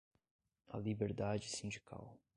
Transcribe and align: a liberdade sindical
a 0.67 0.77
liberdade 0.79 1.45
sindical 1.47 2.19